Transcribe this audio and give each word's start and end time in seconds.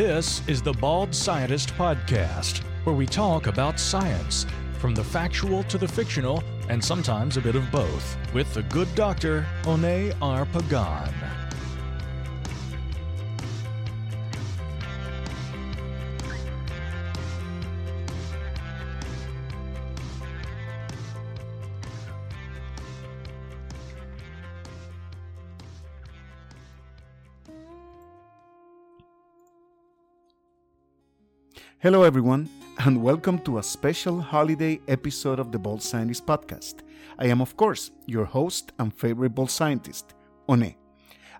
This 0.00 0.40
is 0.48 0.62
the 0.62 0.72
Bald 0.72 1.14
Scientist 1.14 1.74
Podcast, 1.74 2.62
where 2.84 2.96
we 2.96 3.04
talk 3.04 3.48
about 3.48 3.78
science, 3.78 4.46
from 4.78 4.94
the 4.94 5.04
factual 5.04 5.62
to 5.64 5.76
the 5.76 5.86
fictional, 5.86 6.42
and 6.70 6.82
sometimes 6.82 7.36
a 7.36 7.42
bit 7.42 7.54
of 7.54 7.70
both, 7.70 8.16
with 8.32 8.50
the 8.54 8.62
good 8.62 8.88
doctor, 8.94 9.46
Oné 9.64 10.16
R. 10.22 10.46
Pagán. 10.46 11.19
Hello, 31.82 32.02
everyone, 32.02 32.46
and 32.80 33.02
welcome 33.02 33.38
to 33.38 33.56
a 33.56 33.62
special 33.62 34.20
holiday 34.20 34.78
episode 34.86 35.38
of 35.38 35.50
the 35.50 35.58
Bald 35.58 35.82
Scientist 35.82 36.26
podcast. 36.26 36.80
I 37.18 37.28
am, 37.28 37.40
of 37.40 37.56
course, 37.56 37.90
your 38.04 38.26
host 38.26 38.72
and 38.78 38.92
favorite 38.92 39.34
bald 39.34 39.50
scientist, 39.50 40.12
Oné. 40.46 40.74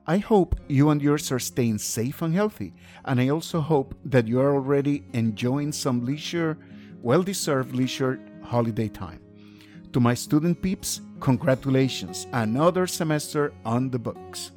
I 0.06 0.16
hope 0.16 0.58
you 0.66 0.88
and 0.88 1.02
yours 1.02 1.30
are 1.30 1.38
staying 1.38 1.76
safe 1.76 2.22
and 2.22 2.34
healthy, 2.34 2.72
and 3.04 3.20
I 3.20 3.28
also 3.28 3.60
hope 3.60 3.94
that 4.06 4.26
you 4.26 4.40
are 4.40 4.54
already 4.54 5.04
enjoying 5.12 5.72
some 5.72 6.06
leisure, 6.06 6.56
well 7.02 7.22
deserved 7.22 7.74
leisure 7.74 8.18
holiday 8.42 8.88
time. 8.88 9.20
To 9.92 10.00
my 10.00 10.14
student 10.14 10.62
peeps, 10.62 11.02
congratulations, 11.20 12.26
another 12.32 12.86
semester 12.86 13.52
on 13.66 13.90
the 13.90 13.98
books. 13.98 14.52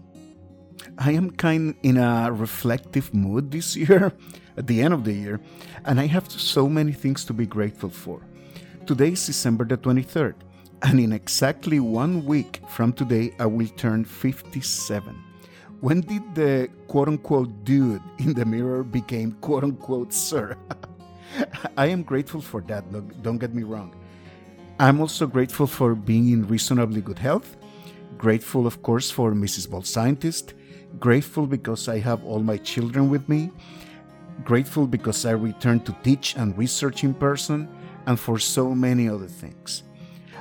I 0.98 1.12
am 1.12 1.32
kind 1.32 1.76
in 1.84 1.98
a 1.98 2.32
reflective 2.32 3.14
mood 3.14 3.52
this 3.52 3.76
year 3.86 4.14
at 4.58 4.68
the 4.68 4.82
end 4.82 4.94
of 4.94 5.04
the 5.04 5.14
year, 5.14 5.40
and 5.86 6.00
I 6.00 6.08
have 6.08 6.32
so 6.32 6.68
many 6.68 6.92
things 6.92 7.26
to 7.26 7.34
be 7.34 7.46
grateful 7.46 7.90
for. 7.90 8.22
Today 8.86 9.14
is 9.14 9.26
December 9.26 9.66
the 9.66 9.78
23rd, 9.78 10.36
and 10.82 11.00
in 11.00 11.14
exactly 11.14 11.80
one 11.80 12.26
week 12.26 12.62
from 12.68 12.94
today, 12.94 13.34
I 13.40 13.46
will 13.46 13.68
turn 13.68 14.06
57. 14.06 15.24
When 15.80 16.02
did 16.02 16.36
the 16.36 16.70
quote 16.88 17.08
unquote 17.08 17.66
dude 17.66 18.02
in 18.20 18.34
the 18.34 18.46
mirror 18.46 18.84
became 18.84 19.34
quote 19.42 19.64
unquote 19.64 20.14
sir? 20.14 20.56
I 21.78 21.88
am 21.88 22.04
grateful 22.04 22.42
for 22.42 22.62
that, 22.62 22.86
don't 23.22 23.38
get 23.38 23.54
me 23.54 23.64
wrong. 23.64 23.96
I'm 24.80 25.00
also 25.00 25.28
grateful 25.28 25.68
for 25.68 25.96
being 25.96 26.30
in 26.30 26.48
reasonably 26.48 27.02
good 27.02 27.20
health. 27.20 27.56
Grateful, 28.18 28.66
of 28.68 28.82
course, 28.82 29.10
for 29.12 29.32
Mrs. 29.34 29.70
Bald 29.70 29.86
Scientist. 29.86 30.54
Grateful 31.00 31.48
because 31.48 31.88
I 31.88 32.00
have 32.00 32.24
all 32.24 32.40
my 32.40 32.58
children 32.58 33.10
with 33.10 33.28
me 33.28 33.52
grateful 34.44 34.88
because 34.88 35.26
I 35.26 35.32
returned 35.32 35.86
to 35.86 35.96
teach 36.04 36.36
and 36.36 36.58
research 36.58 37.04
in 37.04 37.14
person, 37.14 37.68
and 38.06 38.20
for 38.20 38.40
so 38.40 38.76
many 38.76 39.08
other 39.08 39.28
things. 39.28 39.84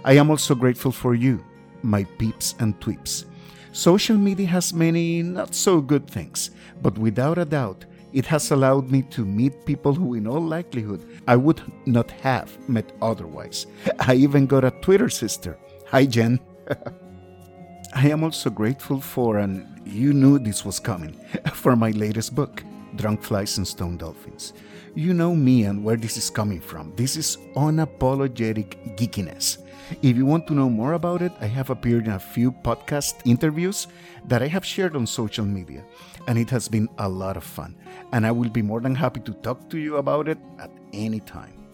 I 0.04 0.14
am 0.14 0.30
also 0.30 0.54
grateful 0.54 0.92
for 0.92 1.14
you, 1.14 1.44
my 1.82 2.04
peeps 2.18 2.54
and 2.58 2.78
tweeps. 2.80 3.24
Social 3.72 4.16
media 4.16 4.46
has 4.48 4.74
many 4.74 5.22
not 5.22 5.54
so 5.54 5.80
good 5.80 6.06
things, 6.06 6.50
but 6.82 6.98
without 6.98 7.38
a 7.38 7.44
doubt, 7.44 7.84
it 8.12 8.26
has 8.26 8.50
allowed 8.50 8.90
me 8.90 9.02
to 9.02 9.24
meet 9.24 9.64
people 9.64 9.94
who, 9.94 10.14
in 10.14 10.26
all 10.26 10.42
likelihood, 10.42 11.02
I 11.26 11.36
would 11.36 11.62
not 11.86 12.10
have 12.10 12.52
met 12.68 12.92
otherwise. 13.00 13.66
I 14.00 14.14
even 14.16 14.46
got 14.46 14.64
a 14.64 14.70
Twitter 14.70 15.08
sister. 15.08 15.56
Hi, 15.86 16.04
Jen. 16.04 16.38
I 17.94 18.08
am 18.10 18.24
also 18.24 18.50
grateful 18.50 19.00
for, 19.00 19.38
and 19.38 19.66
you 19.86 20.12
knew 20.12 20.38
this 20.38 20.64
was 20.64 20.78
coming, 20.78 21.18
for 21.52 21.76
my 21.76 21.90
latest 21.90 22.34
book 22.34 22.62
drunk 22.96 23.22
flies 23.22 23.58
and 23.58 23.66
stoned 23.66 24.00
dolphins. 24.00 24.52
You 24.94 25.14
know 25.14 25.34
me 25.34 25.64
and 25.64 25.82
where 25.82 25.96
this 25.96 26.16
is 26.16 26.28
coming 26.28 26.60
from. 26.60 26.92
This 26.96 27.16
is 27.16 27.38
unapologetic 27.56 28.96
geekiness. 28.96 29.58
If 30.02 30.16
you 30.16 30.24
want 30.24 30.46
to 30.46 30.54
know 30.54 30.70
more 30.70 30.92
about 30.94 31.22
it, 31.22 31.32
I 31.40 31.46
have 31.46 31.70
appeared 31.70 32.06
in 32.06 32.12
a 32.12 32.18
few 32.18 32.52
podcast 32.52 33.14
interviews 33.24 33.88
that 34.26 34.42
I 34.42 34.48
have 34.48 34.64
shared 34.64 34.96
on 34.96 35.06
social 35.06 35.44
media, 35.44 35.84
and 36.28 36.38
it 36.38 36.48
has 36.50 36.68
been 36.68 36.88
a 36.98 37.08
lot 37.08 37.36
of 37.36 37.44
fun. 37.44 37.74
And 38.12 38.26
I 38.26 38.30
will 38.30 38.48
be 38.48 38.62
more 38.62 38.80
than 38.80 38.94
happy 38.94 39.20
to 39.20 39.32
talk 39.32 39.68
to 39.70 39.78
you 39.78 39.96
about 39.96 40.28
it 40.28 40.38
at 40.58 40.70
any 40.92 41.20
time. 41.20 41.66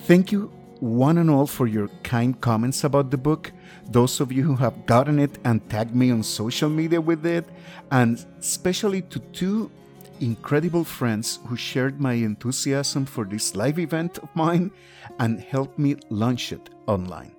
Thank 0.00 0.32
you, 0.32 0.50
one 0.80 1.18
and 1.18 1.30
all, 1.30 1.46
for 1.46 1.66
your 1.66 1.88
kind 2.02 2.38
comments 2.40 2.84
about 2.84 3.10
the 3.10 3.18
book. 3.18 3.52
Those 3.90 4.20
of 4.20 4.32
you 4.32 4.42
who 4.42 4.56
have 4.56 4.86
gotten 4.86 5.18
it 5.18 5.38
and 5.44 5.66
tagged 5.70 5.94
me 5.94 6.10
on 6.10 6.22
social 6.22 6.68
media 6.68 7.00
with 7.00 7.24
it, 7.26 7.46
and 7.90 8.24
especially 8.38 9.02
to 9.02 9.18
two 9.18 9.70
incredible 10.20 10.84
friends 10.84 11.38
who 11.46 11.56
shared 11.56 12.00
my 12.00 12.14
enthusiasm 12.14 13.06
for 13.06 13.24
this 13.24 13.54
live 13.54 13.78
event 13.78 14.18
of 14.18 14.28
mine 14.34 14.70
and 15.18 15.40
helped 15.40 15.78
me 15.78 15.96
launch 16.10 16.52
it 16.52 16.70
online. 16.86 17.34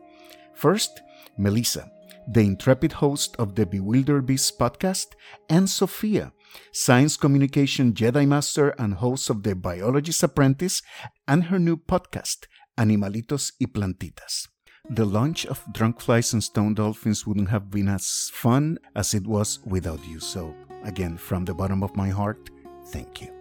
First, 0.54 1.02
Melissa, 1.38 1.90
the 2.28 2.42
intrepid 2.42 2.92
host 2.94 3.36
of 3.40 3.56
the 3.56 3.66
Bewildered 3.66 4.26
Beast 4.26 4.60
podcast, 4.60 5.08
and 5.50 5.70
Sophia, 5.70 6.32
science 6.72 7.18
communication 7.18 7.94
Jedi 7.94 8.28
Master 8.28 8.70
and 8.78 8.96
host 8.96 9.30
of 9.30 9.44
The 9.44 9.56
Biologist 9.56 10.22
Apprentice 10.22 10.82
and 11.28 11.46
her 11.46 11.60
new 11.60 11.78
podcast, 11.78 12.46
Animalitos 12.78 13.54
y 13.60 13.68
Plantitas. 13.68 14.48
The 14.92 15.06
launch 15.06 15.46
of 15.46 15.64
Drunk 15.74 16.02
Flies 16.02 16.34
and 16.34 16.44
Stoned 16.44 16.78
Dolphins 16.78 17.26
wouldn't 17.26 17.50
have 17.50 17.70
been 17.70 17.90
as 17.90 18.32
fun 18.34 18.78
as 18.96 19.14
it 19.14 19.26
was 19.26 19.60
without 19.66 20.06
you. 20.08 20.20
So, 20.20 20.56
again, 20.84 21.18
from 21.18 21.46
the 21.46 21.54
bottom 21.54 21.84
of 21.84 21.96
my 21.96 22.10
heart, 22.10 22.50
Thank 22.92 23.22
you. 23.22 23.32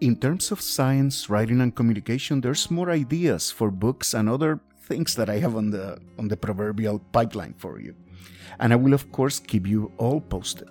In 0.00 0.16
terms 0.16 0.52
of 0.52 0.60
science, 0.60 1.28
writing, 1.28 1.60
and 1.60 1.74
communication, 1.74 2.40
there's 2.40 2.70
more 2.70 2.90
ideas 2.90 3.50
for 3.50 3.70
books 3.70 4.14
and 4.14 4.28
other 4.28 4.60
things 4.82 5.14
that 5.16 5.28
I 5.28 5.38
have 5.38 5.56
on 5.56 5.70
the 5.70 5.98
on 6.18 6.28
the 6.28 6.36
proverbial 6.36 7.00
pipeline 7.12 7.54
for 7.58 7.80
you. 7.80 7.94
And 8.60 8.72
I 8.72 8.76
will 8.76 8.94
of 8.94 9.10
course 9.10 9.40
keep 9.40 9.66
you 9.66 9.92
all 9.96 10.20
posted. 10.20 10.68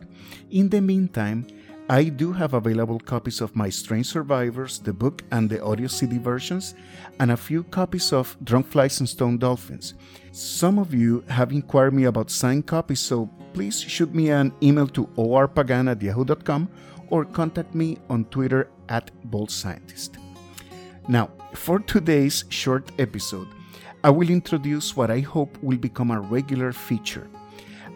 In 0.49 0.69
the 0.69 0.81
meantime, 0.81 1.45
I 1.89 2.09
do 2.09 2.33
have 2.33 2.53
available 2.53 2.99
copies 2.99 3.39
of 3.39 3.55
My 3.55 3.69
Strange 3.69 4.07
Survivors, 4.07 4.79
the 4.79 4.91
book 4.91 5.23
and 5.31 5.49
the 5.49 5.63
audio 5.63 5.87
CD 5.87 6.17
versions, 6.17 6.75
and 7.19 7.31
a 7.31 7.37
few 7.37 7.63
copies 7.63 8.11
of 8.11 8.35
Drunk 8.43 8.67
Flies 8.67 8.99
and 8.99 9.07
Stoned 9.07 9.39
Dolphins. 9.39 9.93
Some 10.31 10.79
of 10.79 10.93
you 10.93 11.23
have 11.29 11.51
inquired 11.51 11.93
me 11.93 12.03
about 12.03 12.29
signed 12.29 12.67
copies, 12.67 12.99
so 12.99 13.29
please 13.53 13.79
shoot 13.79 14.13
me 14.13 14.29
an 14.31 14.51
email 14.61 14.87
to 14.87 15.07
orpagan 15.15 15.89
at 15.89 16.01
yahoo.com 16.01 16.67
or 17.09 17.25
contact 17.25 17.73
me 17.75 17.97
on 18.09 18.25
Twitter 18.25 18.69
at 18.89 19.11
Bald 19.29 19.51
Scientist. 19.51 20.17
Now, 21.07 21.29
for 21.53 21.79
today's 21.79 22.45
short 22.49 22.91
episode, 22.99 23.47
I 24.03 24.09
will 24.09 24.29
introduce 24.29 24.95
what 24.95 25.09
I 25.09 25.19
hope 25.21 25.57
will 25.61 25.77
become 25.77 26.11
a 26.11 26.19
regular 26.19 26.71
feature. 26.71 27.27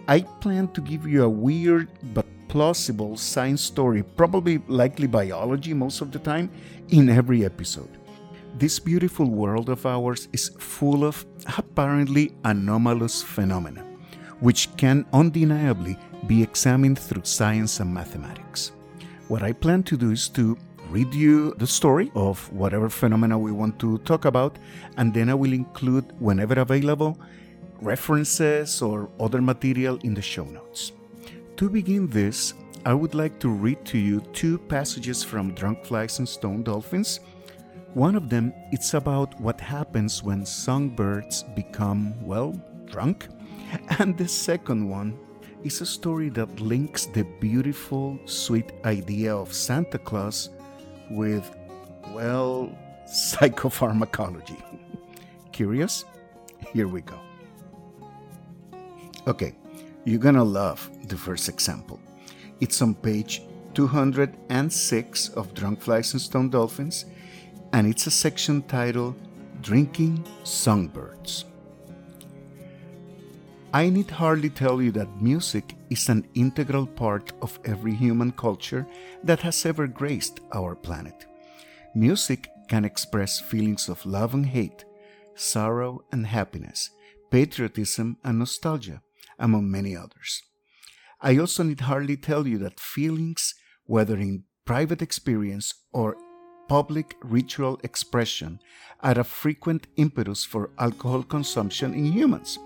I 0.07 0.22
plan 0.22 0.67
to 0.69 0.81
give 0.81 1.05
you 1.05 1.23
a 1.23 1.29
weird 1.29 1.89
but 2.13 2.25
plausible 2.47 3.16
science 3.16 3.61
story, 3.61 4.03
probably 4.03 4.57
likely 4.67 5.07
biology 5.07 5.73
most 5.73 6.01
of 6.01 6.11
the 6.11 6.19
time, 6.19 6.51
in 6.89 7.09
every 7.09 7.45
episode. 7.45 7.97
This 8.57 8.79
beautiful 8.79 9.29
world 9.29 9.69
of 9.69 9.85
ours 9.85 10.28
is 10.33 10.49
full 10.59 11.05
of 11.05 11.25
apparently 11.57 12.33
anomalous 12.43 13.23
phenomena, 13.23 13.85
which 14.41 14.75
can 14.75 15.05
undeniably 15.13 15.97
be 16.28 16.43
examined 16.43 16.99
through 16.99 17.23
science 17.23 17.79
and 17.79 17.93
mathematics. 17.93 18.73
What 19.31 19.43
I 19.43 19.53
plan 19.53 19.81
to 19.83 19.95
do 19.95 20.11
is 20.11 20.28
to 20.35 20.57
read 20.89 21.13
you 21.13 21.53
the 21.53 21.66
story 21.66 22.11
of 22.16 22.51
whatever 22.51 22.89
phenomena 22.89 23.39
we 23.39 23.53
want 23.53 23.79
to 23.79 23.97
talk 23.99 24.25
about, 24.25 24.59
and 24.97 25.13
then 25.13 25.29
I 25.29 25.35
will 25.35 25.53
include, 25.53 26.03
whenever 26.19 26.59
available, 26.59 27.17
references 27.79 28.81
or 28.81 29.09
other 29.22 29.41
material 29.41 29.97
in 30.03 30.13
the 30.13 30.22
show 30.22 30.43
notes. 30.43 30.91
To 31.55 31.69
begin 31.69 32.07
this, 32.07 32.55
I 32.85 32.93
would 32.93 33.16
like 33.16 33.39
to 33.39 33.47
read 33.47 33.85
to 33.85 33.97
you 33.97 34.19
two 34.33 34.57
passages 34.57 35.23
from 35.23 35.55
Drunk 35.55 35.85
Flies 35.85 36.19
and 36.19 36.27
Stoned 36.27 36.66
Dolphins. 36.66 37.22
One 37.93 38.17
of 38.17 38.29
them 38.29 38.51
it's 38.73 38.95
about 38.95 39.39
what 39.39 39.61
happens 39.61 40.22
when 40.22 40.45
songbirds 40.45 41.45
become, 41.55 42.22
well, 42.22 42.51
drunk. 42.85 43.29
And 43.99 44.17
the 44.17 44.27
second 44.27 44.89
one 44.89 45.17
is 45.63 45.81
a 45.81 45.85
story 45.85 46.29
that 46.29 46.59
links 46.59 47.05
the 47.05 47.23
beautiful, 47.40 48.19
sweet 48.25 48.72
idea 48.85 49.35
of 49.35 49.53
Santa 49.53 49.97
Claus 49.97 50.49
with, 51.09 51.55
well, 52.09 52.75
psychopharmacology. 53.08 54.61
Curious? 55.52 56.05
Here 56.73 56.87
we 56.87 57.02
go. 57.02 57.19
Okay, 59.28 59.55
you're 60.03 60.19
gonna 60.19 60.43
love 60.43 60.90
the 61.08 61.17
first 61.17 61.47
example. 61.47 61.99
It's 62.59 62.81
on 62.81 62.96
page 62.96 63.43
206 63.75 65.29
of 65.29 65.53
Drunk 65.53 65.81
Flies 65.81 66.13
and 66.13 66.22
Stoned 66.22 66.52
Dolphins, 66.52 67.05
and 67.73 67.87
it's 67.87 68.08
a 68.08 68.11
section 68.11 68.63
titled 68.63 69.16
Drinking 69.61 70.25
Songbirds. 70.43 71.46
I 73.73 73.90
need 73.90 74.12
hardly 74.12 74.50
tell 74.50 74.82
you 74.82 74.91
that 74.91 75.22
music 75.22 75.76
is 75.90 76.09
an 76.09 76.28
integral 76.34 76.85
part 76.85 77.32
of 77.41 77.58
every 77.64 77.96
human 77.96 78.34
culture 78.34 78.85
that 79.23 79.40
has 79.41 79.66
ever 79.66 79.88
graced 79.88 80.41
our 80.53 80.76
planet. 80.76 81.26
Music 81.96 82.50
can 82.68 82.84
express 82.84 83.40
feelings 83.40 83.88
of 83.88 84.06
love 84.06 84.34
and 84.34 84.46
hate, 84.46 84.84
sorrow 85.35 86.03
and 86.12 86.28
happiness, 86.28 86.90
patriotism 87.29 88.18
and 88.26 88.40
nostalgia, 88.40 89.02
among 89.40 89.72
many 89.72 89.96
others. 89.96 90.41
I 91.22 91.38
also 91.38 91.64
need 91.64 91.79
hardly 91.79 92.18
tell 92.18 92.46
you 92.46 92.58
that 92.58 92.78
feelings, 92.78 93.56
whether 93.85 94.18
in 94.18 94.44
private 94.66 95.02
experience 95.02 95.73
or 95.94 96.18
public 96.68 97.16
ritual 97.23 97.79
expression, 97.84 98.59
are 99.00 99.18
a 99.18 99.23
frequent 99.23 99.88
impetus 99.96 100.44
for 100.44 100.72
alcohol 100.78 101.23
consumption 101.23 101.94
in 101.94 102.12
humans 102.12 102.59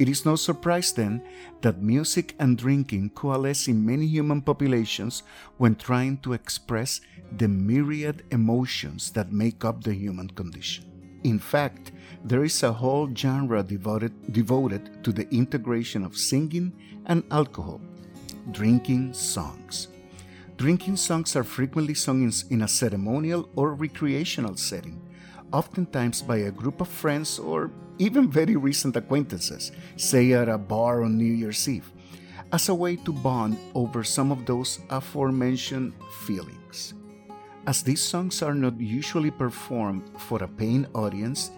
it 0.00 0.08
is 0.08 0.24
no 0.24 0.34
surprise 0.34 0.92
then 0.92 1.22
that 1.60 1.82
music 1.82 2.34
and 2.38 2.56
drinking 2.56 3.10
coalesce 3.10 3.68
in 3.68 3.84
many 3.84 4.06
human 4.06 4.40
populations 4.40 5.22
when 5.58 5.74
trying 5.74 6.16
to 6.18 6.32
express 6.32 7.02
the 7.36 7.46
myriad 7.46 8.24
emotions 8.30 9.12
that 9.12 9.30
make 9.30 9.62
up 9.62 9.84
the 9.84 9.92
human 9.92 10.28
condition. 10.30 10.86
In 11.24 11.38
fact, 11.38 11.92
there 12.24 12.44
is 12.44 12.62
a 12.62 12.72
whole 12.72 13.14
genre 13.14 13.62
devoted, 13.62 14.32
devoted 14.32 15.04
to 15.04 15.12
the 15.12 15.28
integration 15.28 16.02
of 16.02 16.16
singing 16.16 16.72
and 17.04 17.22
alcohol, 17.30 17.82
drinking 18.52 19.12
songs. 19.12 19.88
Drinking 20.56 20.96
songs 20.96 21.36
are 21.36 21.44
frequently 21.44 21.92
sung 21.92 22.22
in, 22.22 22.32
in 22.48 22.62
a 22.62 22.68
ceremonial 22.68 23.50
or 23.54 23.74
recreational 23.74 24.56
setting, 24.56 24.98
oftentimes 25.52 26.22
by 26.22 26.38
a 26.38 26.50
group 26.50 26.80
of 26.80 26.88
friends 26.88 27.38
or 27.38 27.70
even 28.00 28.30
very 28.30 28.56
recent 28.56 28.96
acquaintances, 28.96 29.72
say 29.96 30.32
at 30.32 30.48
a 30.48 30.56
bar 30.56 31.04
on 31.04 31.18
New 31.18 31.32
Year's 31.32 31.68
Eve, 31.68 31.92
as 32.50 32.70
a 32.70 32.74
way 32.74 32.96
to 32.96 33.12
bond 33.12 33.58
over 33.74 34.02
some 34.02 34.32
of 34.32 34.46
those 34.46 34.80
aforementioned 34.88 35.92
feelings. 36.24 36.94
As 37.66 37.82
these 37.82 38.00
songs 38.00 38.42
are 38.42 38.54
not 38.54 38.80
usually 38.80 39.30
performed 39.30 40.02
for 40.16 40.42
a 40.42 40.48
paying 40.48 40.86
audience, 40.94 41.50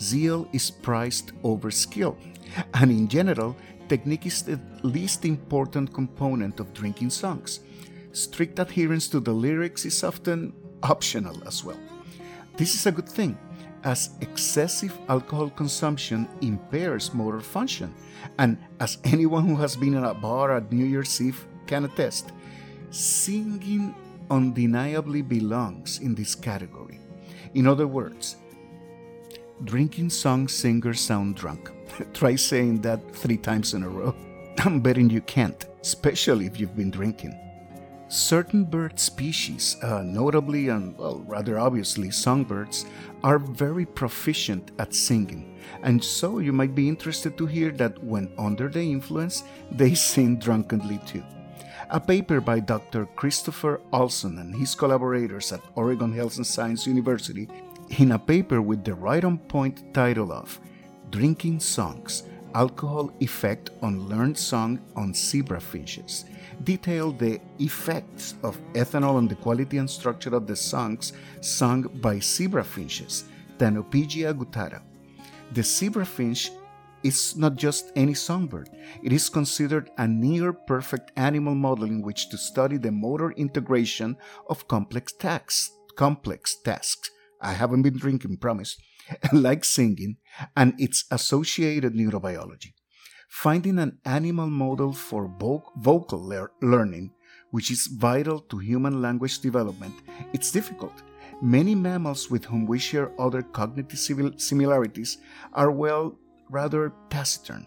zeal 0.00 0.48
is 0.54 0.70
prized 0.70 1.32
over 1.44 1.70
skill, 1.70 2.16
and 2.74 2.90
in 2.90 3.06
general, 3.06 3.54
technique 3.86 4.24
is 4.24 4.40
the 4.40 4.58
least 4.82 5.26
important 5.26 5.92
component 5.92 6.60
of 6.60 6.72
drinking 6.72 7.10
songs. 7.10 7.60
Strict 8.12 8.58
adherence 8.58 9.06
to 9.08 9.20
the 9.20 9.32
lyrics 9.32 9.84
is 9.84 10.02
often 10.02 10.54
optional 10.82 11.46
as 11.46 11.62
well. 11.62 11.78
This 12.56 12.74
is 12.74 12.86
a 12.86 12.92
good 12.92 13.08
thing, 13.08 13.36
as 13.84 14.10
excessive 14.20 14.96
alcohol 15.08 15.50
consumption 15.50 16.28
impairs 16.40 17.14
motor 17.14 17.40
function, 17.40 17.94
and 18.38 18.58
as 18.80 18.98
anyone 19.04 19.46
who 19.46 19.56
has 19.56 19.76
been 19.76 19.94
in 19.94 20.04
a 20.04 20.14
bar 20.14 20.56
at 20.56 20.72
New 20.72 20.84
Year's 20.84 21.20
Eve 21.20 21.46
can 21.66 21.84
attest, 21.84 22.32
singing 22.90 23.94
undeniably 24.30 25.22
belongs 25.22 25.98
in 25.98 26.14
this 26.14 26.34
category. 26.34 27.00
In 27.54 27.66
other 27.66 27.86
words, 27.86 28.36
drinking 29.64 30.10
song 30.10 30.48
singers 30.48 31.00
sound 31.00 31.36
drunk. 31.36 31.70
Try 32.14 32.36
saying 32.36 32.82
that 32.82 33.14
three 33.14 33.36
times 33.36 33.74
in 33.74 33.82
a 33.82 33.88
row. 33.88 34.14
I'm 34.58 34.80
betting 34.80 35.10
you 35.10 35.20
can't, 35.22 35.64
especially 35.80 36.46
if 36.46 36.60
you've 36.60 36.76
been 36.76 36.90
drinking. 36.90 37.34
Certain 38.10 38.64
bird 38.64 38.98
species, 38.98 39.76
uh, 39.84 40.02
notably 40.02 40.66
and 40.66 40.98
well, 40.98 41.22
rather 41.28 41.60
obviously 41.60 42.10
songbirds, 42.10 42.84
are 43.22 43.38
very 43.38 43.86
proficient 43.86 44.72
at 44.80 44.92
singing, 44.92 45.56
and 45.84 46.02
so 46.02 46.40
you 46.40 46.52
might 46.52 46.74
be 46.74 46.88
interested 46.88 47.38
to 47.38 47.46
hear 47.46 47.70
that 47.70 48.02
when 48.02 48.28
under 48.36 48.68
the 48.68 48.82
influence, 48.82 49.44
they 49.70 49.94
sing 50.10 50.40
drunkenly 50.40 50.98
too. 51.06 51.22
A 51.90 52.00
paper 52.00 52.40
by 52.40 52.58
Dr. 52.58 53.06
Christopher 53.14 53.80
Olson 53.92 54.38
and 54.38 54.56
his 54.56 54.74
collaborators 54.74 55.52
at 55.52 55.62
Oregon 55.76 56.12
Health 56.12 56.36
and 56.36 56.46
Science 56.46 56.88
University, 56.88 57.48
in 57.98 58.10
a 58.10 58.18
paper 58.18 58.60
with 58.60 58.82
the 58.82 58.94
right 58.94 59.22
on 59.22 59.38
point 59.38 59.94
title 59.94 60.32
of 60.32 60.58
Drinking 61.10 61.60
Songs 61.60 62.24
Alcohol 62.54 63.12
Effect 63.20 63.70
on 63.82 64.08
Learned 64.08 64.36
Song 64.36 64.80
on 64.96 65.14
Zebra 65.14 65.60
Finches 65.60 66.24
detailed 66.64 67.18
the 67.18 67.40
effects 67.58 68.34
of 68.42 68.58
ethanol 68.74 69.14
on 69.14 69.28
the 69.28 69.34
quality 69.34 69.78
and 69.78 69.88
structure 69.88 70.34
of 70.34 70.46
the 70.46 70.56
songs 70.56 71.12
sung 71.40 71.82
by 72.00 72.18
zebra 72.18 72.64
finches, 72.64 73.24
Taeniopygia 73.58 74.34
guttata. 74.34 74.82
The 75.52 75.62
zebra 75.62 76.04
finch 76.04 76.50
is 77.02 77.36
not 77.36 77.56
just 77.56 77.92
any 77.96 78.14
songbird. 78.14 78.68
It 79.02 79.12
is 79.12 79.28
considered 79.28 79.90
a 79.96 80.06
near 80.06 80.52
perfect 80.52 81.12
animal 81.16 81.54
model 81.54 81.84
in 81.84 82.02
which 82.02 82.28
to 82.28 82.36
study 82.36 82.76
the 82.76 82.92
motor 82.92 83.32
integration 83.32 84.16
of 84.48 84.68
complex 84.68 85.12
tasks. 85.12 85.70
Complex 85.96 86.56
tasks. 86.56 87.10
I 87.40 87.52
haven't 87.52 87.82
been 87.82 87.98
drinking, 87.98 88.36
promise. 88.38 88.76
like 89.32 89.64
singing 89.64 90.16
and 90.56 90.74
its 90.78 91.04
associated 91.10 91.94
neurobiology. 91.94 92.72
Finding 93.28 93.78
an 93.78 93.98
animal 94.04 94.48
model 94.48 94.92
for 94.92 95.32
vocal 95.76 96.26
le- 96.26 96.50
learning, 96.60 97.12
which 97.50 97.70
is 97.70 97.86
vital 97.86 98.40
to 98.40 98.58
human 98.58 99.00
language 99.00 99.38
development, 99.40 99.94
it's 100.32 100.50
difficult. 100.50 101.02
Many 101.42 101.74
mammals 101.74 102.30
with 102.30 102.44
whom 102.44 102.66
we 102.66 102.78
share 102.78 103.12
other 103.20 103.42
cognitive 103.42 103.98
similarities 103.98 105.18
are, 105.54 105.70
well, 105.70 106.18
rather 106.50 106.92
taciturn. 107.08 107.66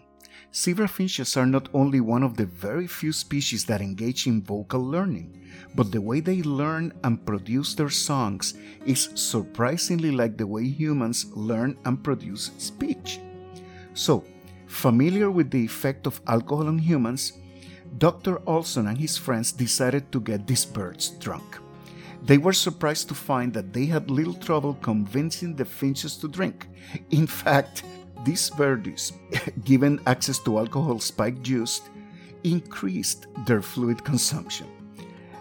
Zebra 0.54 0.86
finches 0.86 1.36
are 1.36 1.46
not 1.46 1.68
only 1.74 2.00
one 2.00 2.22
of 2.22 2.36
the 2.36 2.46
very 2.46 2.86
few 2.86 3.12
species 3.12 3.64
that 3.64 3.80
engage 3.80 4.26
in 4.26 4.40
vocal 4.42 4.80
learning, 4.80 5.36
but 5.74 5.90
the 5.90 6.00
way 6.00 6.20
they 6.20 6.42
learn 6.42 6.92
and 7.02 7.26
produce 7.26 7.74
their 7.74 7.90
songs 7.90 8.54
is 8.86 9.10
surprisingly 9.14 10.12
like 10.12 10.36
the 10.36 10.46
way 10.46 10.64
humans 10.64 11.26
learn 11.34 11.76
and 11.84 12.04
produce 12.04 12.52
speech. 12.58 13.18
So, 13.94 14.24
Familiar 14.74 15.30
with 15.30 15.52
the 15.52 15.64
effect 15.64 16.04
of 16.04 16.20
alcohol 16.26 16.66
on 16.66 16.78
humans, 16.78 17.34
Dr. 17.96 18.40
Olson 18.44 18.88
and 18.88 18.98
his 18.98 19.16
friends 19.16 19.52
decided 19.52 20.10
to 20.10 20.20
get 20.20 20.48
these 20.48 20.64
birds 20.64 21.10
drunk. 21.10 21.58
They 22.24 22.38
were 22.38 22.52
surprised 22.52 23.06
to 23.08 23.14
find 23.14 23.52
that 23.52 23.72
they 23.72 23.86
had 23.86 24.10
little 24.10 24.34
trouble 24.34 24.74
convincing 24.82 25.54
the 25.54 25.64
finches 25.64 26.16
to 26.16 26.28
drink. 26.28 26.66
In 27.12 27.28
fact, 27.28 27.84
these 28.24 28.50
birds, 28.50 29.12
given 29.64 30.00
access 30.06 30.38
to 30.40 30.58
alcohol 30.58 30.98
spike 30.98 31.42
juice, 31.42 31.82
increased 32.42 33.26
their 33.46 33.62
fluid 33.62 34.04
consumption. 34.04 34.66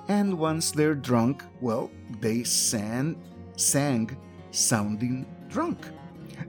And 0.07 0.37
once 0.37 0.71
they're 0.71 0.95
drunk, 0.95 1.43
well, 1.61 1.89
they 2.19 2.43
sang, 2.43 3.21
sang 3.55 4.15
sounding 4.51 5.25
drunk. 5.49 5.79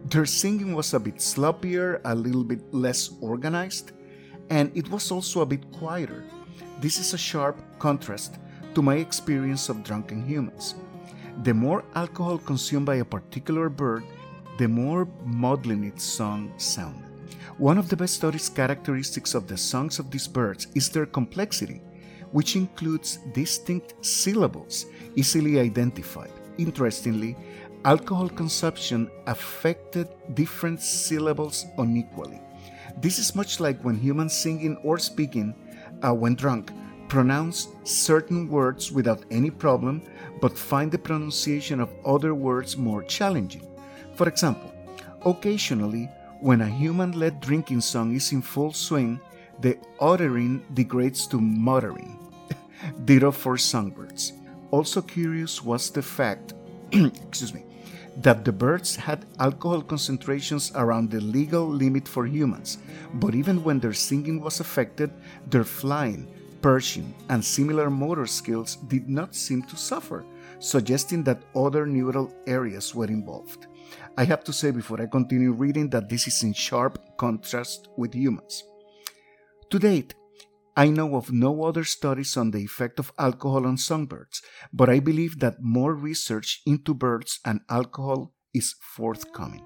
Their 0.07 0.26
singing 0.26 0.75
was 0.75 0.93
a 0.95 1.00
bit 1.00 1.17
sloppier, 1.17 2.00
a 2.05 2.14
little 2.14 2.45
bit 2.45 2.73
less 2.75 3.11
organized, 3.21 3.93
and 4.50 4.71
it 4.76 4.91
was 4.91 5.11
also 5.11 5.41
a 5.41 5.47
bit 5.47 5.71
quieter. 5.73 6.25
This 6.81 6.99
is 6.99 7.14
a 7.14 7.19
sharp 7.19 7.61
contrast 7.79 8.38
to 8.75 8.83
my 8.83 8.97
experience 8.97 9.69
of 9.69 9.85
drunken 9.85 10.26
humans. 10.26 10.75
The 11.43 11.55
more 11.55 11.85
alcohol 11.95 12.38
consumed 12.38 12.87
by 12.87 12.97
a 12.97 13.05
particular 13.05 13.69
bird, 13.69 14.05
the 14.59 14.69
more 14.69 15.09
maudlin 15.25 15.85
its 15.85 16.05
song 16.05 16.53
sounded. 16.57 17.03
One 17.59 17.79
of 17.79 17.89
the 17.89 17.97
best 17.97 18.15
studied 18.15 18.49
characteristics 18.55 19.35
of 19.35 19.47
the 19.47 19.57
songs 19.57 19.99
of 19.99 20.11
these 20.11 20.29
birds 20.29 20.67
is 20.75 20.89
their 20.89 21.07
complexity, 21.07 21.81
which 22.33 22.57
includes 22.57 23.19
distinct 23.33 23.95
syllables 24.05 24.87
easily 25.17 25.59
identified. 25.61 26.33
Interestingly, 26.59 27.37
alcohol 27.85 28.29
consumption 28.29 29.11
affected 29.27 30.09
different 30.35 30.81
syllables 30.81 31.67
unequally. 31.79 32.41
This 32.99 33.19
is 33.19 33.35
much 33.35 33.61
like 33.61 33.83
when 33.83 33.97
humans 33.97 34.33
singing 34.33 34.77
or 34.85 34.99
speaking, 34.99 35.55
uh, 36.03 36.15
when 36.15 36.35
drunk, 36.35 36.71
pronounce 37.09 37.69
certain 37.85 38.49
words 38.49 38.91
without 38.91 39.25
any 39.31 39.51
problem, 39.51 40.03
but 40.41 40.57
find 40.57 40.91
the 40.91 40.99
pronunciation 40.99 41.81
of 41.81 41.95
other 42.05 42.35
words 42.35 42.77
more 42.77 43.03
challenging. 43.03 43.67
For 44.14 44.28
example, 44.28 44.73
occasionally, 45.25 46.09
when 46.40 46.61
a 46.61 46.68
human 46.68 47.12
led 47.12 47.40
drinking 47.40 47.80
song 47.80 48.14
is 48.14 48.33
in 48.33 48.42
full 48.42 48.73
swing, 48.73 49.21
the 49.61 49.78
uttering 50.00 50.62
degrades 50.75 51.26
to 51.28 51.40
muttering. 51.40 52.18
Ditto 53.04 53.30
for 53.30 53.56
songbirds. 53.56 54.33
Also 54.71 55.00
curious 55.00 55.62
was 55.62 55.90
the 55.90 56.02
fact, 56.02 56.54
excuse 56.92 57.54
me, 57.54 57.64
that 58.18 58.44
the 58.44 58.52
birds 58.52 58.94
had 58.94 59.26
alcohol 59.40 59.83
concentrations 59.83 60.71
around 60.76 61.11
the 61.11 61.21
legal 61.21 61.66
limit 61.66 62.06
for 62.06 62.26
humans, 62.26 62.78
but 63.14 63.35
even 63.35 63.64
when 63.64 63.80
their 63.80 63.92
singing 63.92 64.40
was 64.40 64.61
affected, 64.61 65.11
their 65.49 65.64
flying, 65.64 66.28
perching, 66.62 67.12
and 67.28 67.44
similar 67.44 67.90
motor 67.90 68.26
skills 68.26 68.76
did 68.87 69.09
not 69.09 69.35
seem 69.35 69.62
to 69.62 69.76
suffer, 69.76 70.25
suggesting 70.61 71.25
that 71.25 71.42
other 71.56 71.87
neural 71.87 72.33
areas 72.47 72.94
were 72.94 73.06
involved. 73.06 73.66
I 74.16 74.25
have 74.25 74.44
to 74.44 74.52
say 74.52 74.71
before 74.71 75.02
I 75.02 75.06
continue 75.06 75.52
reading 75.52 75.90
that 75.90 76.09
this 76.09 76.28
is 76.28 76.42
in 76.44 76.52
sharp 76.52 77.16
contrast 77.16 77.88
with 77.97 78.14
humans. 78.14 78.62
To 79.71 79.78
date, 79.78 80.14
I 80.76 80.88
know 80.88 81.16
of 81.16 81.33
no 81.33 81.64
other 81.64 81.85
studies 81.85 82.37
on 82.37 82.52
the 82.52 82.59
effect 82.59 83.00
of 83.00 83.12
alcohol 83.18 83.66
on 83.66 83.76
songbirds, 83.76 84.42
but 84.73 84.88
I 84.88 85.00
believe 85.00 85.40
that 85.40 85.62
more 85.62 85.94
research 85.94 86.62
into 86.66 86.94
birds 86.94 87.40
and 87.44 87.61
alcohol 87.68 88.33
is 88.52 88.75
forthcoming. 88.80 89.64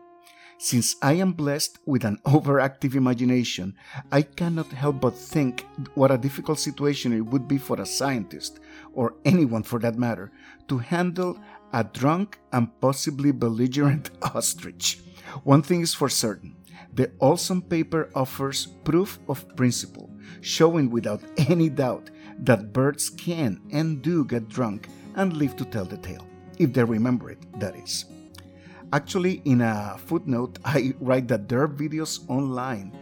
Since 0.61 0.97
I 1.03 1.13
am 1.13 1.33
blessed 1.33 1.79
with 1.87 2.05
an 2.05 2.19
overactive 2.27 2.95
imagination, 2.95 3.77
I 4.11 4.23
cannot 4.23 4.73
help 4.73 5.01
but 5.01 5.15
think 5.15 5.65
what 5.95 6.11
a 6.11 6.19
difficult 6.19 6.59
situation 6.59 7.13
it 7.13 7.21
would 7.21 7.47
be 7.47 7.59
for 7.59 7.81
a 7.81 7.87
scientist, 7.87 8.61
or 8.93 9.15
anyone 9.25 9.63
for 9.63 9.79
that 9.79 9.97
matter, 9.97 10.33
to 10.69 10.79
handle 10.79 11.39
a 11.73 11.85
drunk 11.85 12.39
and 12.53 12.69
possibly 12.81 13.33
belligerent 13.33 14.11
ostrich. 14.35 15.01
One 15.45 15.63
thing 15.63 15.81
is 15.83 15.95
for 15.95 16.09
certain 16.09 16.57
the 16.95 17.13
awesome 17.21 17.63
paper 17.63 18.11
offers 18.15 18.67
proof 18.83 19.21
of 19.29 19.47
principle, 19.57 20.11
showing 20.41 20.91
without 20.91 21.23
any 21.49 21.69
doubt 21.69 22.11
that 22.41 22.73
birds 22.73 23.11
can 23.11 23.61
and 23.71 24.03
do 24.03 24.25
get 24.25 24.49
drunk 24.49 24.89
and 25.15 25.37
live 25.37 25.55
to 25.57 25.65
tell 25.65 25.85
the 25.85 25.99
tale, 25.99 26.27
if 26.59 26.73
they 26.73 26.83
remember 26.83 27.31
it, 27.31 27.39
that 27.61 27.77
is. 27.77 28.07
Actually, 28.93 29.43
in 29.45 29.61
a 29.61 29.97
footnote, 29.99 30.59
I 30.65 30.95
write 31.01 31.29
that 31.29 31.49
there 31.49 31.63
are 31.63 31.69
videos 31.69 32.29
online 32.29 32.97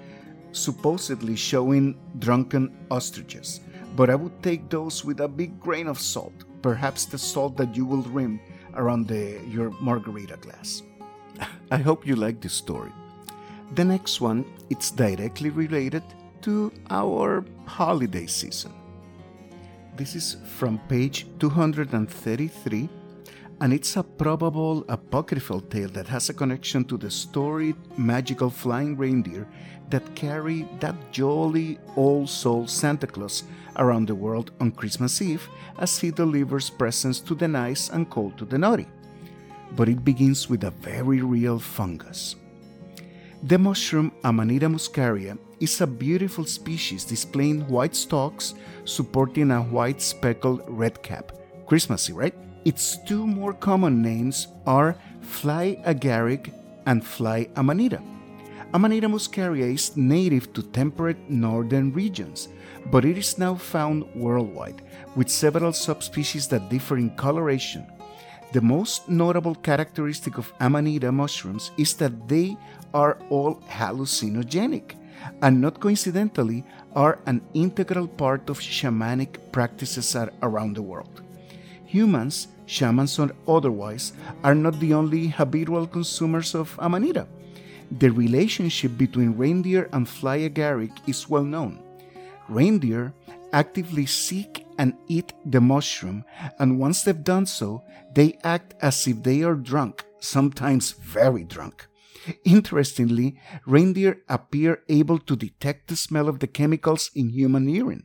supposedly 0.52 1.36
showing 1.36 1.98
drunken 2.18 2.76
ostriches, 2.90 3.60
but 3.94 4.10
I 4.10 4.14
would 4.14 4.42
take 4.42 4.68
those 4.68 5.04
with 5.04 5.20
a 5.20 5.28
big 5.28 5.60
grain 5.60 5.86
of 5.86 6.00
salt, 6.00 6.32
perhaps 6.60 7.04
the 7.04 7.18
salt 7.18 7.56
that 7.58 7.76
you 7.76 7.84
will 7.84 8.02
rim 8.02 8.40
around 8.76 9.08
the, 9.08 9.40
your 9.48 9.70
margarita 9.80 10.36
glass. 10.36 10.82
I 11.70 11.78
hope 11.78 12.06
you 12.06 12.16
like 12.16 12.40
this 12.40 12.52
story. 12.52 12.92
The 13.74 13.84
next 13.84 14.20
one, 14.20 14.44
it's 14.70 14.90
directly 14.90 15.50
related 15.50 16.04
to 16.42 16.72
our 16.90 17.44
holiday 17.64 18.26
season. 18.26 18.72
This 19.96 20.14
is 20.14 20.36
from 20.44 20.78
page 20.88 21.26
233 21.40 22.88
and 23.60 23.72
it's 23.72 23.96
a 23.96 24.02
probable 24.02 24.84
apocryphal 24.88 25.60
tale 25.60 25.88
that 25.88 26.06
has 26.08 26.28
a 26.28 26.34
connection 26.34 26.84
to 26.84 26.96
the 26.96 27.10
storied 27.10 27.76
magical 27.96 28.50
flying 28.50 28.96
reindeer 28.96 29.48
that 29.88 30.14
carry 30.14 30.68
that 30.80 30.94
jolly 31.10 31.78
old 31.96 32.28
soul 32.28 32.66
Santa 32.66 33.06
Claus 33.06 33.44
around 33.76 34.08
the 34.08 34.14
world 34.14 34.50
on 34.60 34.72
Christmas 34.72 35.22
Eve 35.22 35.48
as 35.78 35.98
he 35.98 36.10
delivers 36.10 36.68
presents 36.68 37.20
to 37.20 37.34
the 37.34 37.48
nice 37.48 37.88
and 37.88 38.10
cold 38.10 38.36
to 38.38 38.44
the 38.44 38.58
naughty. 38.58 38.86
But 39.72 39.88
it 39.88 40.04
begins 40.04 40.50
with 40.50 40.64
a 40.64 40.70
very 40.70 41.22
real 41.22 41.58
fungus. 41.58 42.36
The 43.42 43.58
mushroom 43.58 44.12
Amanita 44.24 44.68
muscaria 44.68 45.38
is 45.60 45.80
a 45.80 45.86
beautiful 45.86 46.44
species 46.44 47.04
displaying 47.04 47.66
white 47.68 47.94
stalks 47.94 48.54
supporting 48.84 49.50
a 49.50 49.62
white 49.62 50.02
speckled 50.02 50.62
red 50.66 51.02
cap. 51.02 51.32
Christmassy, 51.66 52.12
right? 52.12 52.34
Its 52.66 52.96
two 53.06 53.24
more 53.24 53.52
common 53.52 54.02
names 54.02 54.48
are 54.66 54.96
fly 55.20 55.78
agaric 55.86 56.52
and 56.86 57.06
fly 57.06 57.46
amanita. 57.54 58.02
Amanita 58.74 59.06
muscaria 59.08 59.72
is 59.72 59.96
native 59.96 60.52
to 60.52 60.64
temperate 60.64 61.30
northern 61.30 61.92
regions, 61.92 62.48
but 62.90 63.04
it 63.04 63.16
is 63.16 63.38
now 63.38 63.54
found 63.54 64.04
worldwide, 64.16 64.82
with 65.14 65.30
several 65.30 65.72
subspecies 65.72 66.48
that 66.48 66.68
differ 66.68 66.96
in 66.98 67.14
coloration. 67.14 67.86
The 68.52 68.60
most 68.60 69.08
notable 69.08 69.54
characteristic 69.54 70.36
of 70.36 70.52
amanita 70.58 71.12
mushrooms 71.12 71.70
is 71.78 71.94
that 71.98 72.26
they 72.26 72.56
are 72.92 73.16
all 73.30 73.62
hallucinogenic, 73.70 74.96
and 75.40 75.60
not 75.60 75.78
coincidentally, 75.78 76.64
are 76.96 77.20
an 77.26 77.42
integral 77.54 78.08
part 78.08 78.50
of 78.50 78.58
shamanic 78.58 79.52
practices 79.52 80.16
around 80.42 80.74
the 80.74 80.82
world. 80.82 81.22
Humans 81.86 82.48
shamans 82.66 83.18
or 83.18 83.30
otherwise, 83.48 84.12
are 84.44 84.54
not 84.54 84.78
the 84.80 84.92
only 84.92 85.28
habitual 85.28 85.86
consumers 85.86 86.54
of 86.54 86.78
amanita. 86.80 87.26
The 87.98 88.10
relationship 88.10 88.98
between 88.98 89.38
reindeer 89.38 89.88
and 89.92 90.08
fly 90.08 90.40
agaric 90.40 90.90
is 91.06 91.30
well 91.30 91.44
known. 91.44 91.78
Reindeer 92.48 93.14
actively 93.52 94.06
seek 94.06 94.66
and 94.78 94.94
eat 95.08 95.32
the 95.46 95.60
mushroom, 95.60 96.24
and 96.58 96.78
once 96.78 97.02
they've 97.02 97.24
done 97.24 97.46
so, 97.46 97.82
they 98.12 98.38
act 98.44 98.74
as 98.82 99.06
if 99.06 99.22
they 99.22 99.42
are 99.42 99.54
drunk, 99.54 100.04
sometimes 100.20 100.92
very 100.92 101.44
drunk. 101.44 101.86
Interestingly, 102.44 103.38
reindeer 103.66 104.18
appear 104.28 104.82
able 104.88 105.18
to 105.20 105.36
detect 105.36 105.86
the 105.86 105.96
smell 105.96 106.28
of 106.28 106.40
the 106.40 106.48
chemicals 106.48 107.10
in 107.14 107.30
human 107.30 107.68
urine 107.68 108.04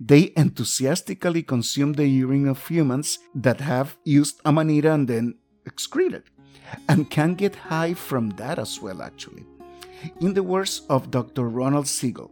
they 0.00 0.32
enthusiastically 0.36 1.42
consume 1.42 1.94
the 1.94 2.06
urine 2.06 2.48
of 2.48 2.66
humans 2.66 3.18
that 3.34 3.60
have 3.60 3.96
used 4.04 4.40
amanita 4.44 4.92
and 4.92 5.08
then 5.08 5.34
excreted, 5.66 6.24
and 6.88 7.10
can 7.10 7.34
get 7.34 7.54
high 7.54 7.94
from 7.94 8.30
that 8.30 8.58
as 8.58 8.80
well, 8.80 9.02
actually. 9.02 9.44
In 10.20 10.34
the 10.34 10.42
words 10.42 10.82
of 10.88 11.10
Dr. 11.10 11.48
Ronald 11.48 11.88
Siegel, 11.88 12.30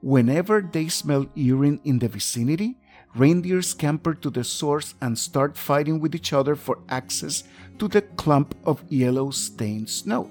whenever 0.00 0.60
they 0.60 0.88
smell 0.88 1.26
urine 1.34 1.80
in 1.84 1.98
the 1.98 2.08
vicinity, 2.08 2.76
reindeer 3.14 3.62
scamper 3.62 4.14
to 4.14 4.30
the 4.30 4.44
source 4.44 4.94
and 5.00 5.18
start 5.18 5.56
fighting 5.56 6.00
with 6.00 6.14
each 6.14 6.32
other 6.32 6.54
for 6.54 6.78
access 6.88 7.44
to 7.78 7.88
the 7.88 8.02
clump 8.02 8.54
of 8.64 8.82
yellow 8.88 9.30
stained 9.30 9.88
snow. 9.88 10.30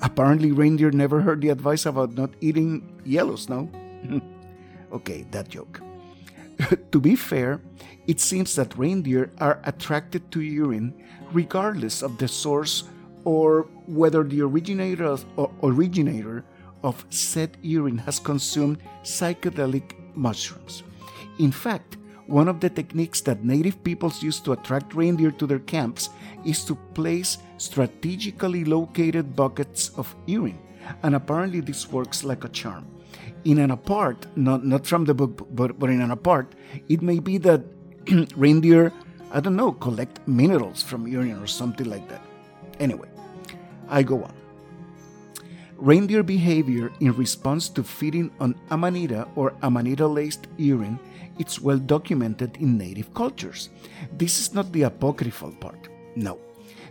Apparently, 0.00 0.52
reindeer 0.52 0.90
never 0.90 1.20
heard 1.20 1.40
the 1.40 1.48
advice 1.48 1.86
about 1.86 2.12
not 2.12 2.30
eating 2.40 3.00
yellow 3.04 3.36
snow. 3.36 3.68
Okay, 4.92 5.26
that 5.30 5.48
joke. 5.48 5.80
to 6.92 7.00
be 7.00 7.14
fair, 7.14 7.60
it 8.06 8.20
seems 8.20 8.54
that 8.56 8.76
reindeer 8.76 9.30
are 9.38 9.60
attracted 9.64 10.30
to 10.32 10.40
urine 10.40 10.94
regardless 11.32 12.02
of 12.02 12.18
the 12.18 12.28
source 12.28 12.84
or 13.24 13.62
whether 13.86 14.24
the 14.24 14.40
originator 14.40 15.04
of, 15.04 15.26
originator 15.62 16.44
of 16.82 17.04
said 17.10 17.56
urine 17.62 17.98
has 17.98 18.18
consumed 18.18 18.78
psychedelic 19.02 19.92
mushrooms. 20.14 20.82
In 21.38 21.52
fact, 21.52 21.98
one 22.26 22.48
of 22.48 22.60
the 22.60 22.70
techniques 22.70 23.20
that 23.22 23.44
native 23.44 23.82
peoples 23.84 24.22
use 24.22 24.40
to 24.40 24.52
attract 24.52 24.94
reindeer 24.94 25.30
to 25.32 25.46
their 25.46 25.58
camps 25.58 26.10
is 26.44 26.64
to 26.64 26.74
place 26.94 27.38
strategically 27.56 28.64
located 28.64 29.34
buckets 29.34 29.90
of 29.96 30.14
urine, 30.26 30.58
and 31.02 31.14
apparently 31.14 31.60
this 31.60 31.90
works 31.90 32.24
like 32.24 32.44
a 32.44 32.48
charm 32.48 32.86
in 33.48 33.58
an 33.58 33.70
apart, 33.70 34.26
not 34.36 34.64
not 34.64 34.86
from 34.86 35.06
the 35.06 35.14
book, 35.14 35.48
but 35.50 35.78
but 35.78 35.88
in 35.88 36.02
an 36.02 36.10
apart, 36.10 36.54
it 36.88 37.00
may 37.00 37.18
be 37.18 37.38
that 37.38 37.64
reindeer, 38.36 38.92
I 39.32 39.40
don't 39.40 39.56
know, 39.56 39.72
collect 39.72 40.20
minerals 40.28 40.82
from 40.82 41.08
urine 41.08 41.40
or 41.42 41.46
something 41.46 41.88
like 41.88 42.06
that. 42.08 42.20
Anyway, 42.78 43.08
I 43.88 44.02
go 44.02 44.22
on. 44.22 44.34
Reindeer 45.78 46.22
behavior 46.22 46.92
in 47.00 47.12
response 47.12 47.68
to 47.70 47.82
feeding 47.82 48.30
on 48.38 48.54
amanita 48.70 49.28
or 49.34 49.54
amanita-laced 49.62 50.46
urine 50.58 50.98
it's 51.38 51.60
well 51.60 51.78
documented 51.78 52.56
in 52.56 52.76
native 52.76 53.14
cultures. 53.14 53.70
This 54.12 54.40
is 54.40 54.54
not 54.54 54.72
the 54.72 54.82
apocryphal 54.82 55.52
part. 55.52 55.88
No. 56.16 56.38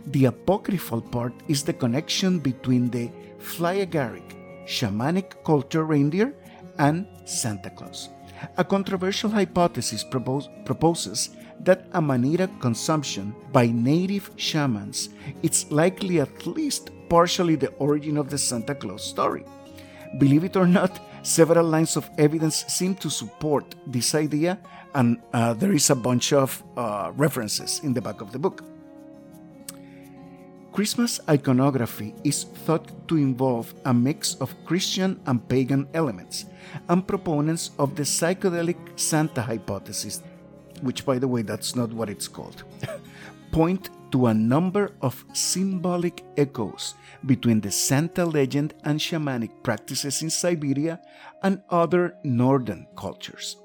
The 0.06 0.24
apocryphal 0.24 1.02
part 1.02 1.34
is 1.48 1.62
the 1.62 1.74
connection 1.74 2.38
between 2.38 2.88
the 2.88 3.10
fly 3.38 3.84
agaric 3.84 4.38
shamanic 4.68 5.42
culture 5.44 5.84
reindeer, 5.84 6.34
and 6.78 7.06
Santa 7.24 7.70
Claus. 7.70 8.10
A 8.56 8.64
controversial 8.64 9.30
hypothesis 9.30 10.04
propose, 10.04 10.48
proposes 10.64 11.30
that 11.60 11.86
amanita 11.92 12.48
consumption 12.60 13.34
by 13.52 13.66
native 13.66 14.30
shamans 14.36 15.10
is 15.42 15.70
likely 15.72 16.20
at 16.20 16.46
least 16.46 16.90
partially 17.08 17.56
the 17.56 17.72
origin 17.78 18.16
of 18.16 18.30
the 18.30 18.38
Santa 18.38 18.74
Claus 18.74 19.04
story. 19.04 19.44
Believe 20.18 20.44
it 20.44 20.56
or 20.56 20.66
not, 20.66 21.00
several 21.22 21.66
lines 21.66 21.96
of 21.96 22.08
evidence 22.16 22.64
seem 22.68 22.94
to 22.96 23.10
support 23.10 23.74
this 23.86 24.14
idea, 24.14 24.58
and 24.94 25.20
uh, 25.32 25.52
there 25.54 25.72
is 25.72 25.90
a 25.90 25.94
bunch 25.94 26.32
of 26.32 26.62
uh, 26.76 27.12
references 27.16 27.80
in 27.82 27.92
the 27.92 28.00
back 28.00 28.20
of 28.20 28.32
the 28.32 28.38
book. 28.38 28.62
Christmas 30.78 31.18
iconography 31.28 32.14
is 32.22 32.44
thought 32.44 33.08
to 33.08 33.16
involve 33.16 33.74
a 33.84 33.92
mix 33.92 34.36
of 34.36 34.54
Christian 34.64 35.18
and 35.26 35.42
pagan 35.48 35.88
elements, 35.92 36.44
and 36.88 37.04
proponents 37.04 37.72
of 37.80 37.96
the 37.96 38.04
psychedelic 38.04 38.76
Santa 38.94 39.42
hypothesis, 39.42 40.22
which, 40.82 41.04
by 41.04 41.18
the 41.18 41.26
way, 41.26 41.42
that's 41.42 41.74
not 41.74 41.92
what 41.92 42.08
it's 42.08 42.28
called, 42.28 42.62
point 43.50 43.90
to 44.12 44.26
a 44.26 44.34
number 44.34 44.92
of 45.02 45.24
symbolic 45.32 46.22
echoes 46.36 46.94
between 47.26 47.60
the 47.60 47.72
Santa 47.72 48.24
legend 48.24 48.74
and 48.84 49.00
shamanic 49.00 49.64
practices 49.64 50.22
in 50.22 50.30
Siberia 50.30 51.00
and 51.42 51.60
other 51.70 52.14
northern 52.22 52.86
cultures. 52.96 53.56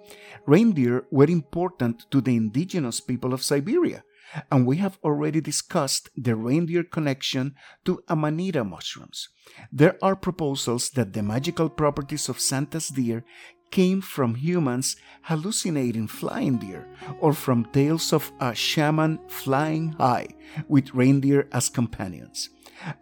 Reindeer 0.47 1.05
were 1.11 1.29
important 1.29 2.09
to 2.09 2.21
the 2.21 2.35
indigenous 2.35 2.99
people 2.99 3.35
of 3.35 3.43
Siberia 3.43 4.03
and 4.51 4.65
we 4.65 4.77
have 4.77 4.97
already 5.03 5.41
discussed 5.41 6.09
the 6.15 6.35
reindeer 6.35 6.83
connection 6.83 7.55
to 7.85 8.03
amanita 8.09 8.63
mushrooms. 8.63 9.29
There 9.71 9.97
are 10.01 10.15
proposals 10.15 10.89
that 10.91 11.13
the 11.13 11.23
magical 11.23 11.69
properties 11.69 12.29
of 12.29 12.39
Santa's 12.39 12.89
deer 12.89 13.23
came 13.71 14.01
from 14.01 14.35
humans 14.35 14.95
hallucinating 15.23 16.07
flying 16.07 16.57
deer 16.57 16.87
or 17.19 17.33
from 17.33 17.65
tales 17.73 18.13
of 18.13 18.31
a 18.39 18.53
shaman 18.53 19.19
flying 19.27 19.93
high 19.93 20.27
with 20.67 20.93
reindeer 20.93 21.47
as 21.51 21.69
companions. 21.69 22.49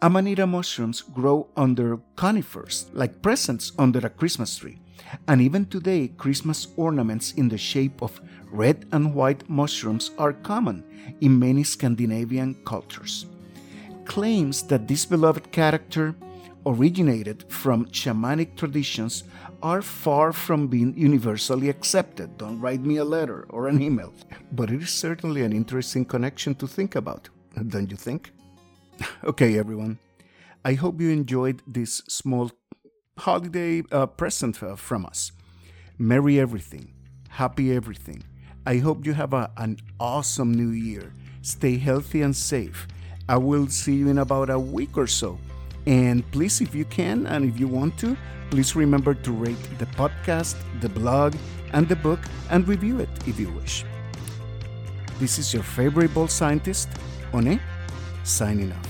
Amanita 0.02 0.48
mushrooms 0.48 1.02
grow 1.02 1.50
under 1.58 2.00
conifers, 2.16 2.86
like 2.94 3.22
presents 3.22 3.72
under 3.78 4.00
a 4.00 4.10
Christmas 4.10 4.56
tree. 4.58 4.81
And 5.28 5.42
even 5.42 5.66
today, 5.66 6.10
Christmas 6.18 6.68
ornaments 6.78 7.34
in 7.34 7.50
the 7.50 7.58
shape 7.58 8.02
of 8.02 8.22
red 8.52 8.86
and 8.92 9.14
white 9.14 9.50
mushrooms 9.50 10.12
are 10.18 10.34
common 10.34 10.84
in 11.22 11.40
many 11.40 11.64
Scandinavian 11.64 12.56
cultures. 12.66 13.26
Claims 14.06 14.64
that 14.64 14.88
this 14.88 15.06
beloved 15.06 15.52
character 15.52 16.16
originated 16.66 17.46
from 17.50 17.86
shamanic 17.88 18.56
traditions 18.56 19.24
are 19.64 19.82
far 19.82 20.34
from 20.34 20.68
being 20.68 20.94
universally 20.98 21.70
accepted. 21.70 22.38
Don't 22.38 22.60
write 22.60 22.82
me 22.82 22.98
a 22.98 23.04
letter 23.04 23.46
or 23.50 23.68
an 23.68 23.82
email. 23.82 24.14
But 24.52 24.72
it 24.72 24.82
is 24.82 24.90
certainly 24.90 25.44
an 25.44 25.54
interesting 25.54 26.06
connection 26.06 26.56
to 26.56 26.68
think 26.68 26.96
about, 26.96 27.30
don't 27.68 27.90
you 27.90 27.98
think? 27.98 28.32
okay, 29.24 29.58
everyone. 29.58 30.00
I 30.64 30.74
hope 30.74 31.02
you 31.02 31.10
enjoyed 31.10 31.62
this 31.66 32.04
small 32.08 32.52
holiday 33.22 33.84
uh, 33.92 34.08
present 34.08 34.64
uh, 34.64 34.76
from 34.76 35.06
us. 35.06 35.32
Merry 36.00 36.40
everything. 36.40 36.92
Happy 37.30 37.72
everything. 37.72 38.24
I 38.66 38.78
hope 38.78 39.06
you 39.06 39.14
have 39.14 39.34
a, 39.34 39.52
an 39.58 39.78
awesome 40.00 40.52
new 40.52 40.70
year. 40.70 41.14
Stay 41.44 41.78
healthy 41.78 42.24
and 42.24 42.36
safe. 42.36 42.88
I 43.30 43.38
will 43.38 43.68
see 43.68 43.94
you 43.94 44.10
in 44.10 44.18
about 44.18 44.50
a 44.50 44.60
week 44.60 44.98
or 44.98 45.06
so. 45.06 45.38
And 45.86 46.30
please, 46.32 46.62
if 46.62 46.74
you 46.74 46.86
can 46.86 47.28
and 47.28 47.46
if 47.46 47.60
you 47.60 47.68
want 47.68 47.98
to, 48.00 48.18
please 48.50 48.76
remember 48.76 49.14
to 49.14 49.32
rate 49.32 49.64
the 49.78 49.86
podcast, 49.86 50.56
the 50.80 50.90
blog, 50.90 51.36
and 51.74 51.88
the 51.88 51.96
book 51.96 52.20
and 52.50 52.68
review 52.68 53.00
it 53.00 53.10
if 53.28 53.40
you 53.40 53.52
wish. 53.52 53.86
This 55.20 55.38
is 55.38 55.54
your 55.54 55.64
favorite 55.64 56.12
bold 56.14 56.32
scientist, 56.32 56.90
Oné, 57.34 57.60
signing 58.24 58.72
off. 58.72 58.90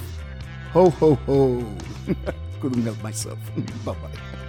Ho, 0.71 0.89
ho, 0.89 1.15
ho. 1.15 1.75
Help 2.70 3.01
myself. 3.03 3.39
bye 3.86 3.94
bye. 3.94 4.40